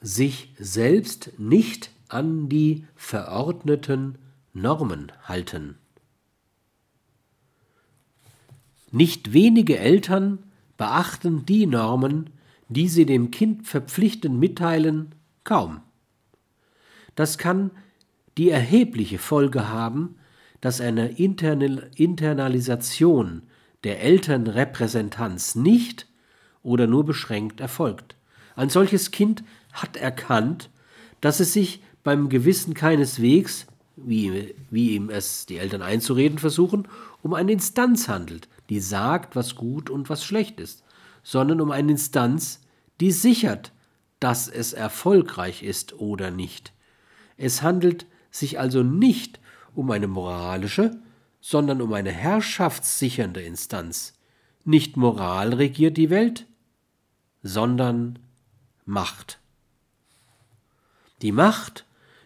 sich 0.00 0.52
selbst 0.58 1.32
nicht 1.38 1.90
an 2.08 2.48
die 2.48 2.86
verordneten 2.94 4.18
Normen 4.52 5.12
halten. 5.24 5.76
Nicht 8.90 9.32
wenige 9.32 9.78
Eltern 9.78 10.38
beachten 10.76 11.44
die 11.44 11.66
Normen, 11.66 12.30
die 12.68 12.88
sie 12.88 13.06
dem 13.06 13.30
Kind 13.30 13.66
verpflichtend 13.66 14.38
mitteilen, 14.38 15.14
kaum. 15.44 15.80
Das 17.14 17.38
kann 17.38 17.70
die 18.36 18.50
erhebliche 18.50 19.18
Folge 19.18 19.68
haben, 19.68 20.16
dass 20.60 20.80
eine 20.80 21.18
Internalisation 21.18 23.42
der 23.84 24.02
Elternrepräsentanz 24.02 25.54
nicht 25.54 26.06
oder 26.62 26.86
nur 26.86 27.04
beschränkt 27.04 27.60
erfolgt. 27.60 28.16
Ein 28.56 28.70
solches 28.70 29.10
Kind 29.10 29.44
hat 29.82 29.96
erkannt, 29.96 30.70
dass 31.20 31.40
es 31.40 31.52
sich 31.52 31.82
beim 32.04 32.28
Gewissen 32.28 32.74
keineswegs, 32.74 33.66
wie, 33.96 34.54
wie 34.70 34.94
ihm 34.94 35.10
es 35.10 35.46
die 35.46 35.58
Eltern 35.58 35.82
einzureden 35.82 36.38
versuchen, 36.38 36.86
um 37.22 37.34
eine 37.34 37.52
Instanz 37.52 38.08
handelt, 38.08 38.48
die 38.68 38.80
sagt, 38.80 39.34
was 39.34 39.54
gut 39.56 39.90
und 39.90 40.08
was 40.08 40.24
schlecht 40.24 40.60
ist, 40.60 40.84
sondern 41.22 41.60
um 41.60 41.70
eine 41.70 41.92
Instanz, 41.92 42.60
die 43.00 43.12
sichert, 43.12 43.72
dass 44.20 44.48
es 44.48 44.72
erfolgreich 44.72 45.62
ist 45.62 45.98
oder 45.98 46.30
nicht. 46.30 46.72
Es 47.36 47.62
handelt 47.62 48.06
sich 48.30 48.58
also 48.58 48.82
nicht 48.82 49.40
um 49.74 49.90
eine 49.90 50.08
moralische, 50.08 50.98
sondern 51.40 51.80
um 51.80 51.92
eine 51.92 52.10
herrschaftssichernde 52.10 53.42
Instanz. 53.42 54.14
Nicht 54.64 54.96
Moral 54.96 55.54
regiert 55.54 55.96
die 55.96 56.10
Welt, 56.10 56.46
sondern 57.42 58.18
Macht. 58.84 59.38
Die 61.22 61.32
Macht 61.32 61.84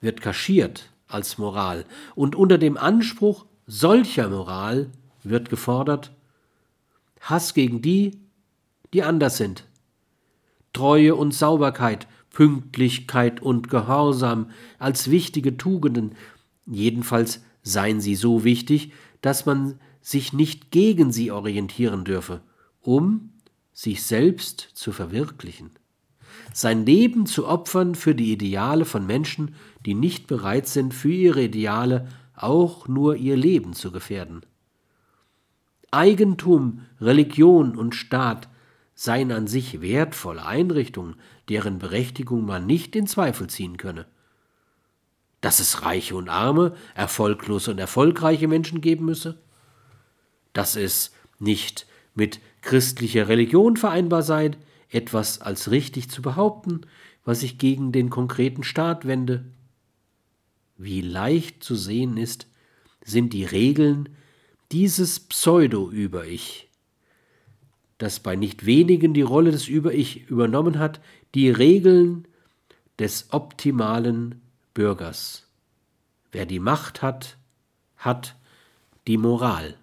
wird 0.00 0.20
kaschiert 0.20 0.90
als 1.08 1.38
Moral. 1.38 1.84
Und 2.14 2.36
unter 2.36 2.58
dem 2.58 2.76
Anspruch 2.76 3.46
solcher 3.66 4.28
Moral 4.28 4.90
wird 5.22 5.48
gefordert 5.48 6.12
Hass 7.20 7.54
gegen 7.54 7.80
die, 7.80 8.18
die 8.92 9.02
anders 9.02 9.38
sind, 9.38 9.66
Treue 10.74 11.14
und 11.14 11.32
Sauberkeit, 11.32 12.06
Pünktlichkeit 12.30 13.40
und 13.40 13.70
Gehorsam 13.70 14.50
als 14.78 15.10
wichtige 15.10 15.56
Tugenden, 15.56 16.16
jedenfalls 16.66 17.42
seien 17.62 18.00
sie 18.00 18.14
so 18.14 18.44
wichtig, 18.44 18.92
dass 19.22 19.46
man 19.46 19.80
sich 20.02 20.32
nicht 20.34 20.70
gegen 20.70 21.12
sie 21.12 21.30
orientieren 21.30 22.04
dürfe, 22.04 22.42
um 22.82 23.30
sich 23.72 24.02
selbst 24.04 24.68
zu 24.74 24.92
verwirklichen. 24.92 25.70
Sein 26.52 26.86
Leben 26.86 27.26
zu 27.26 27.46
opfern 27.46 27.94
für 27.94 28.14
die 28.14 28.32
Ideale 28.32 28.84
von 28.84 29.06
Menschen, 29.06 29.54
die 29.84 29.94
nicht 29.94 30.26
bereit 30.26 30.66
sind, 30.66 30.94
für 30.94 31.12
ihre 31.12 31.42
Ideale 31.42 32.08
auch 32.36 32.88
nur 32.88 33.16
ihr 33.16 33.36
Leben 33.36 33.74
zu 33.74 33.90
gefährden. 33.92 34.42
Eigentum, 35.90 36.82
Religion 37.00 37.76
und 37.76 37.94
Staat 37.94 38.48
seien 38.94 39.32
an 39.32 39.46
sich 39.46 39.80
wertvolle 39.80 40.44
Einrichtungen, 40.44 41.16
deren 41.48 41.78
Berechtigung 41.78 42.44
man 42.44 42.66
nicht 42.66 42.96
in 42.96 43.06
Zweifel 43.06 43.48
ziehen 43.48 43.76
könne. 43.76 44.06
Dass 45.40 45.60
es 45.60 45.82
reiche 45.82 46.16
und 46.16 46.28
arme, 46.28 46.74
erfolglose 46.94 47.70
und 47.70 47.78
erfolgreiche 47.78 48.48
Menschen 48.48 48.80
geben 48.80 49.04
müsse? 49.04 49.38
Dass 50.52 50.74
es 50.76 51.12
nicht 51.38 51.86
mit 52.14 52.40
christlicher 52.62 53.28
Religion 53.28 53.76
vereinbar 53.76 54.22
sei, 54.22 54.52
etwas 54.94 55.40
als 55.40 55.70
richtig 55.70 56.10
zu 56.10 56.22
behaupten, 56.22 56.82
was 57.24 57.40
sich 57.40 57.58
gegen 57.58 57.92
den 57.92 58.10
konkreten 58.10 58.62
Staat 58.62 59.06
wende? 59.06 59.44
Wie 60.76 61.00
leicht 61.00 61.62
zu 61.62 61.74
sehen 61.74 62.16
ist, 62.16 62.46
sind 63.04 63.32
die 63.32 63.44
Regeln 63.44 64.08
dieses 64.70 65.20
Pseudo-Über-Ich 65.20 66.68
das 67.98 68.20
bei 68.20 68.36
nicht 68.36 68.66
wenigen 68.66 69.14
die 69.14 69.22
Rolle 69.22 69.50
des 69.50 69.68
Über-Ich 69.68 70.28
übernommen 70.28 70.78
hat, 70.78 71.00
die 71.34 71.50
Regeln 71.50 72.26
des 72.98 73.32
optimalen 73.32 74.42
Bürgers. 74.74 75.48
Wer 76.32 76.46
die 76.46 76.58
Macht 76.58 77.02
hat, 77.02 77.36
hat 77.96 78.36
die 79.06 79.18
Moral. 79.18 79.76